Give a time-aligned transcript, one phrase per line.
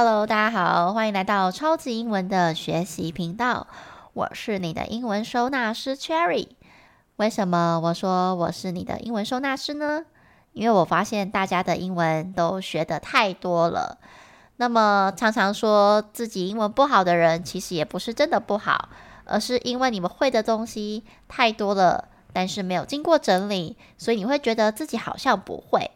[0.00, 3.66] Hello，大家好，欢迎来到超级英文的学习频道。
[4.12, 6.50] 我是你的英文收纳师 Cherry。
[7.16, 10.04] 为什么我说我是你的英文收纳师呢？
[10.52, 13.98] 因为我发现大家的英文都学得太多了。
[14.58, 18.90] 那么常常说自己英文不好的人，其实也不是真的不好，
[19.24, 25.90] 而是因为你们会的东西太多了，但是没有经过整理，所以你会觉得自己好像不会。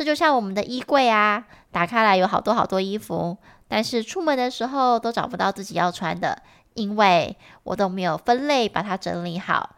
[0.00, 3.36] 这就像我们的衣柜啊，打开来有好多好多衣服，
[3.68, 6.42] 但是出门的时候都找不到自己要穿的，
[6.72, 9.76] 因为我都没有分类把它整理好。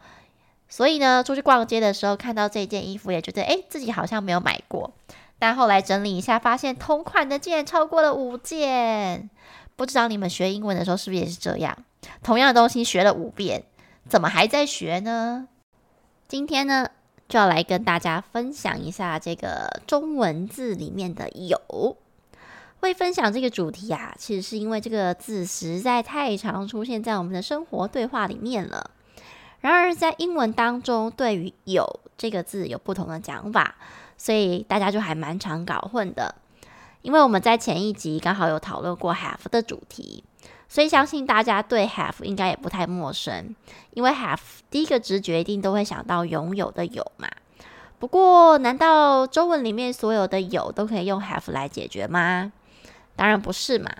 [0.69, 4.93] 所以呢，出去逛街的时候看到这件衣服，也觉得诶，自己好像没有买过。
[5.37, 9.29] 但后来整理一下，发现同款的竟然超过了五件。
[9.75, 11.77] 不知道你们学英文的时候是不是也是这样？
[12.23, 13.65] 同样的东西学了五遍，
[14.07, 15.49] 怎么还在学呢？
[16.29, 16.87] 今天呢，
[17.33, 21.97] 就要来跟大家分享一下这个中文字里面的“有”。
[22.79, 28.91] 会分享这个主题啊，其实是因为这个字实在太常出现在我们的生活对话里面了。
[29.61, 33.73] 然而，在英文当中，对于“有”这个字有不同的讲法，
[34.15, 36.35] 所以大家就还蛮常搞混的。
[37.01, 40.23] 因为我们在前一集刚好有讨论过 “have” 的主题。
[40.73, 43.55] 所以相信大家对 have 应该也不太陌生，
[43.91, 44.39] 因为 have
[44.71, 47.29] 第一个直觉一定都会想到拥有的有嘛。
[47.99, 52.51] 不过，难道中文里面所有的有都可以用 have 来解决吗？
[53.15, 53.91] 当然不是嘛。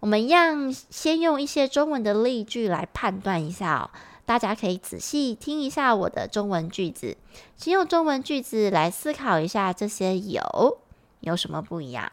[0.00, 3.88] 我们一样先用一些中文的例句来判断一下哦。
[4.26, 7.16] 大家可以仔细听一下我的中文句子，
[7.56, 10.76] 先用中文句子来思考一下这些有
[11.20, 12.12] 有什么不一样。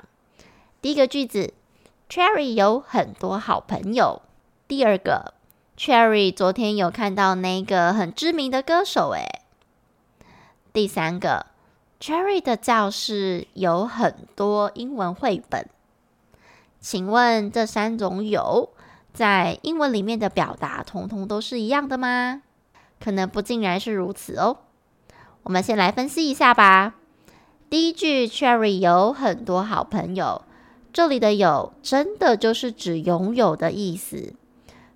[0.81, 1.53] 第一个句子。
[2.11, 4.21] Cherry 有很多好朋友。
[4.67, 5.33] 第二个
[5.77, 9.11] ，Cherry 昨天有看到那个很知名的歌手。
[9.11, 9.39] 诶，
[10.73, 11.45] 第三个
[12.01, 15.69] ，Cherry 的教室有很多英文绘本。
[16.81, 18.71] 请问这三种有
[19.13, 22.41] 在英文里面的表达，通通都是一样的吗？
[22.99, 24.57] 可能不尽然是如此哦。
[25.43, 26.95] 我们先来分析一下吧。
[27.69, 30.41] 第一句，Cherry 有很多好朋友。
[30.93, 34.33] 这里的有真的就是指拥有的意思，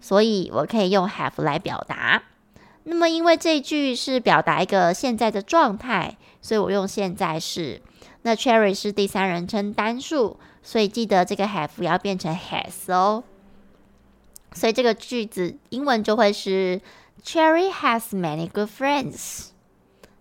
[0.02, 2.24] 所以我可以用 have 来表达。
[2.84, 7.82] 那么因为这句是表达一个现在的状态，所以我用现在式。
[8.24, 13.24] 那 Cherry 是第三人称单数，所以记得这个 have 要变成 has 哦。
[14.54, 16.82] 所以这个句子英文就会是
[17.24, 19.48] Cherry has many good friends。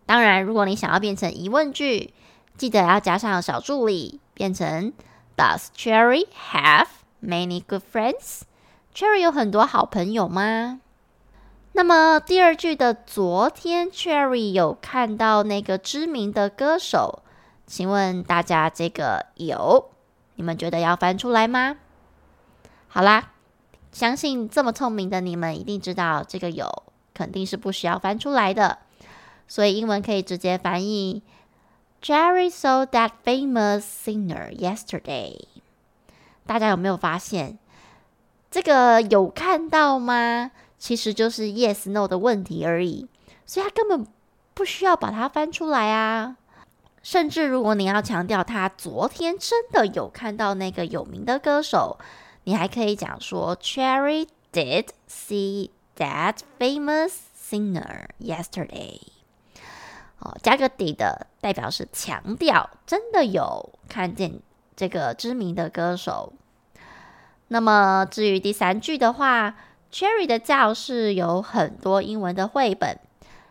[0.07, 2.15] 当然，如果你想要变成疑问句，
[2.57, 4.93] 记得要加上小助理，变成。
[5.37, 6.87] Does Cherry have
[7.21, 8.43] many good friends?
[8.95, 10.81] Cherry 有很多好朋友吗？
[11.73, 17.25] 那么第二句的昨天，Cherry 有看到那个知名的歌手，
[17.67, 19.91] 请问大家这个有，
[20.37, 21.79] 你们觉得要翻出来吗？
[22.87, 23.33] 好啦，
[23.91, 28.79] 相信这么聪明的你们一定知道这个有肯定是不需要翻出来的，
[29.49, 31.25] 所以英文可以直接翻译。
[32.05, 35.39] Cherry saw that famous singer yesterday。
[36.45, 37.57] 大家有没有发现，
[38.51, 40.51] 这个有看到吗？
[40.79, 43.09] 其实就是 yes no 的问题而已，
[43.47, 44.07] 所以他根本
[44.53, 46.37] 不需要把它翻出来啊。
[47.03, 51.99] 甚至如果你要强调他昨天真的有看到那个有名的歌手，
[52.43, 59.14] 你还可以讲说 Cherry did see that famous singer yesterday。
[60.25, 64.41] 哦，加个底的代表是强调真的有看见
[64.75, 66.33] 这个知名的歌手。
[67.49, 69.55] 那么至于第三句的话
[69.93, 72.99] ，Cherry 的教室有很多英文的绘本。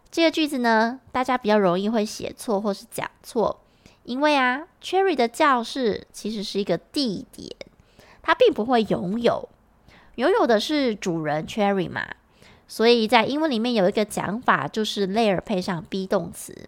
[0.10, 3.62] 这个句子呢，大家比较容易会写错或是讲错，
[4.04, 7.50] 因为啊，Cherry 的教室其实是一个地点，
[8.24, 9.48] 它并不会拥有，
[10.16, 12.04] 拥有的是主人 Cherry 嘛。
[12.68, 16.68] 所以在英文里面有一个讲法，就是 layer 配上 be 动词。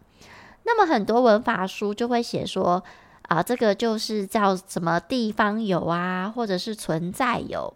[0.64, 2.84] 那么很多文法书就会写说，
[3.24, 7.74] 啊，这个就是叫什么地方有啊，或者是存在有，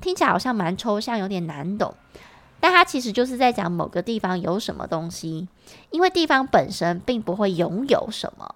[0.00, 1.94] 听起来好像蛮抽象，有点难懂。
[2.58, 5.48] 但它其实就是在讲某个地方有什么东西，
[5.90, 8.54] 因为地方本身并不会拥有什么，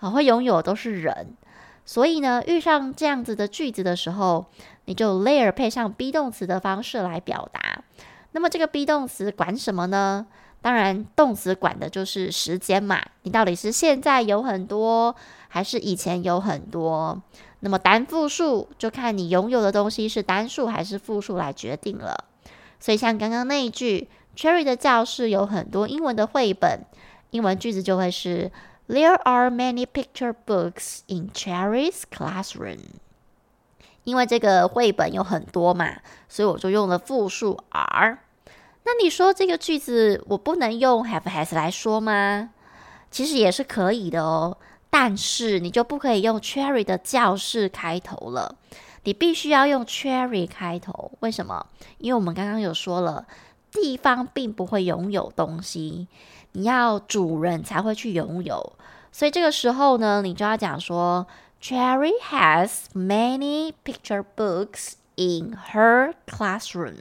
[0.00, 1.36] 啊，会拥有的都是人。
[1.84, 4.46] 所以呢，遇上这样子的句子的时候，
[4.86, 7.82] 你就 layer 配上 be 动词的方式来表达。
[8.34, 10.26] 那么这个 be 动词管什么呢？
[10.60, 13.00] 当然，动词管的就是时间嘛。
[13.22, 15.14] 你到底是现在有很多，
[15.46, 17.22] 还是以前有很多？
[17.60, 22.24] 那么单复数就看你拥有的东西是单数还是复数来决定了。
[22.80, 26.80] 所以像刚刚那一句，Cherry 的教室有很多英文的绘本，
[27.30, 28.50] 英文句子就会是
[28.88, 32.80] There are many picture books in Cherry's classroom。
[34.02, 35.98] 因为这个绘本有很多嘛，
[36.28, 38.18] 所以我就用了复数 are。
[38.84, 42.50] 那你说这个句子我不能用 have has 来说吗？
[43.10, 44.58] 其实也是可以的哦，
[44.90, 48.56] 但是你就不可以用 Cherry 的教室开头了，
[49.04, 51.12] 你必须要用 Cherry 开头。
[51.20, 51.66] 为什么？
[51.98, 53.26] 因为我们刚刚有说了，
[53.70, 56.08] 地方并不会拥有东西，
[56.52, 58.72] 你要主人才会去拥有，
[59.10, 61.26] 所以这个时候呢，你就要讲说。
[61.62, 66.96] Cherry has many picture books in her classroom。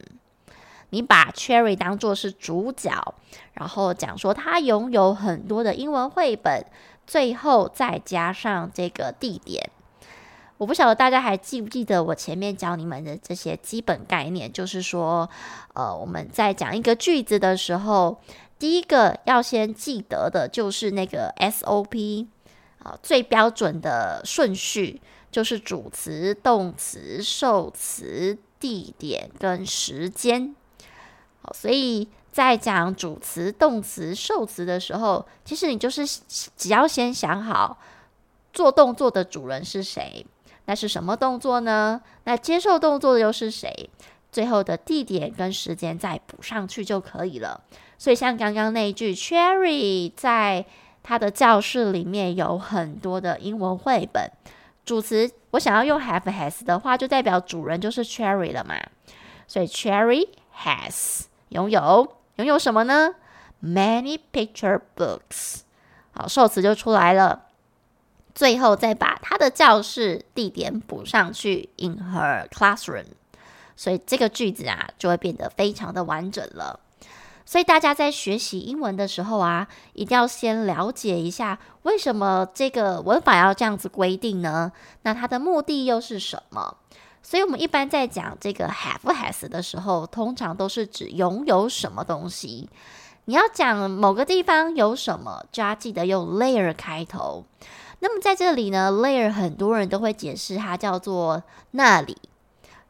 [0.93, 3.15] 你把 Cherry 当作是主角，
[3.53, 6.63] 然后讲说他拥有很多的英文绘本，
[7.07, 9.71] 最后再加上这个地点。
[10.59, 15.27] 我不晓得大家还记不记得我前面教你们的这些基本概念，就是说，
[15.73, 18.21] 呃，我们在讲一个句子的时候，
[18.59, 22.27] 第一个要先记得的就是那个 SOP。
[22.83, 25.01] 啊，最标准的顺序
[25.31, 30.53] 就是主词、动词、受词、地点跟时间。
[31.51, 36.05] 所以在讲主词、动词、受词的时候，其实你就是
[36.55, 37.77] 只要先想好
[38.53, 40.25] 做动作的主人是谁，
[40.65, 42.01] 那是什么动作呢？
[42.23, 43.89] 那接受动作的又是谁？
[44.31, 47.61] 最后的地点跟时间再补上去就可以了。
[47.97, 50.65] 所以像刚刚那一句，Cherry 在。
[51.05, 54.31] 他的教室里面有很多的英文绘本。
[54.85, 58.75] 主词我想要用 have has 的话，就代表主人就是 Cherry 了嘛。
[59.45, 60.29] 所以 Cherry
[60.63, 61.23] has
[61.53, 63.15] 拥有拥有什么呢
[63.63, 65.61] ？Many picture books。
[66.11, 67.43] 好，受词就出来了。
[68.35, 73.05] 最后再把他的教室地点补上去，in her classroom。
[73.75, 76.79] 所以这个句子啊，就会变得非常的完整了。
[77.45, 84.71] 所以大家在学习英文的时候啊，一定要先了解一下为什么这个文法要这样子规定呢？
[85.03, 86.77] 那它的目的又是什么？
[87.23, 92.69] 所以我们一般在讲这个 have has 的时候，通常都是指拥有什么东西。
[93.25, 97.45] 你要讲某个地方有什么，就要记得用 layer 开头。
[97.99, 101.41] 那么在这里呢，layer 很多人都会解释它叫做
[101.71, 102.17] 那里，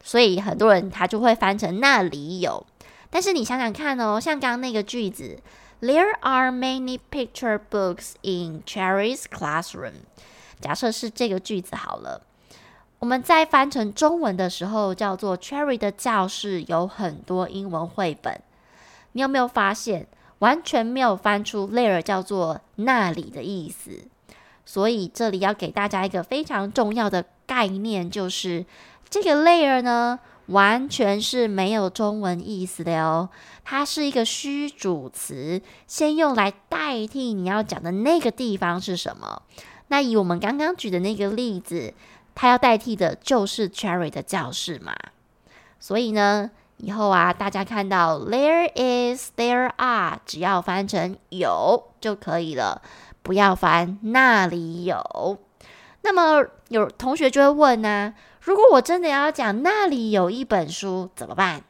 [0.04, 2.66] 所以很多人他就会翻成那里有。
[3.12, 5.38] 但是你想想看哦，像刚刚那个句子
[5.82, 10.02] ，There are many picture books in Cherry's classroom。
[10.60, 12.24] 假设是这个句子好了，
[13.04, 18.40] 我们在翻成中文的时候，叫做 Cherry 的教室有很多英文绘本。
[19.12, 20.08] 你有没有发现，
[20.40, 24.06] 完全没有翻出 there 叫做那里的意思？
[24.66, 28.66] 所以这里要给大家一个非常重要的概念，就是
[29.10, 30.18] 这个 there 呢。
[30.48, 33.30] 完全是没有中文意思的哦，
[33.64, 39.42] 它是一个虚主词，先用来代替你要讲的那个地方是什么。
[39.88, 41.94] 那以我们刚刚举的那个例子，
[42.36, 44.94] 它要代替的就是 Cherry 的教室嘛。
[45.80, 52.82] 所以呢，以后啊，大家看到 there is、there are，只要翻成有就可以了，
[53.22, 55.38] 不要翻那里有。
[56.02, 61.64] 那么有同学就会问呢、如果我真的要讲那里有一本书怎么办？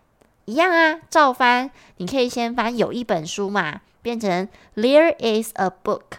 [0.45, 1.71] 一样啊，照翻。
[1.97, 6.17] 你可以先翻有一本书嘛，变成 There is a book，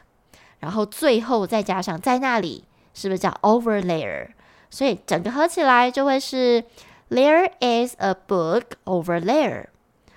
[0.60, 4.28] 然后最后再加上在那里，是不是叫 over there？
[4.70, 6.64] 所以整个合起来就会是
[7.10, 9.66] There is a book over there。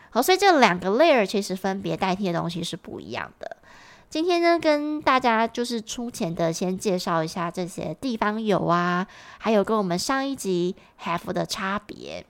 [0.10, 3.58] 好，所以这两个 layer 其实分别代替的东西是不一样的。
[4.10, 9.06] 今天呢，跟大家就是粗浅的先介绍一下这些地方有啊，
[9.38, 12.26] 还有跟我们上一集 have 的差别。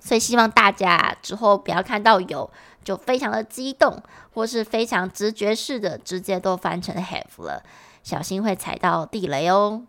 [0.00, 2.50] 所以希望大家之后不要看到有
[2.84, 4.02] 就非常的激动，
[4.34, 7.62] 或是非常直觉式的直接都翻成 have 了，
[8.06, 9.82] 小心会踩到地雷哦。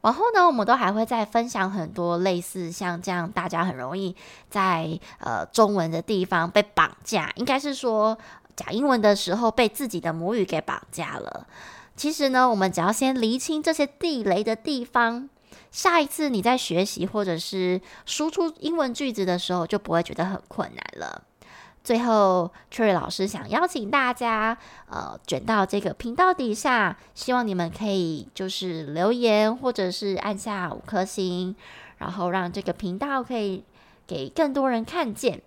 [0.00, 4.16] 往后呢，我们都还会再分享很多类似像这样，大家很容易
[4.50, 8.18] 在呃中文的地方被绑架，应该是说。
[8.56, 11.46] 讲英文的时候被自己的母语给绑架了。
[11.94, 15.28] 其实呢，我们只要先厘清这些地雷的地方，
[15.70, 21.22] 下一次你在学习或者是输出英文句子的时候，就不会觉得很困难了。
[21.86, 24.58] 最后，Cherry 老师想邀请大家，
[24.90, 31.54] 呃，卷到这个频道底下，希望你们可以就是留言或者是按下五颗星，
[31.98, 33.62] 然后让这个频道可以
[34.04, 35.40] 给更多人看见。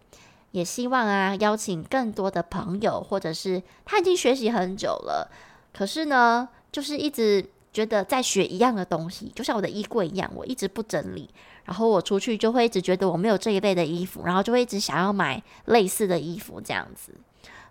[0.52, 5.30] 也希望啊，邀请更多的朋友，或者是他已经学习很久了，
[5.74, 11.30] 可是呢，就是一直觉得在学一样的东西，就像我的衣柜一样，我一直不整理，
[11.66, 17.14] 然后我出去就会一直觉得我没有这一类的衣服，然后就会一直想要买类似的衣服这样子。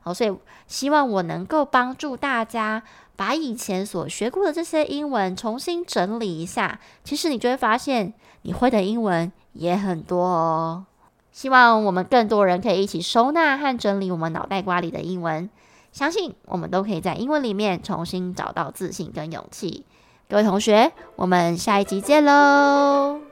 [0.00, 0.32] 好，所以
[0.66, 2.82] 希望我能够帮助大家
[3.16, 6.80] 把以前所学过的这些英文重新整理一下。
[7.02, 10.86] 其实你就会发现，你会的英文也很多哦。
[11.32, 15.50] 希望我们更多人可以一起收纳和整理我们脑袋瓜里的英文，
[15.98, 19.84] 相信我们都可以在英文里面重新找到自信跟勇气。
[20.28, 23.27] 各位同学，我们下一集见喽！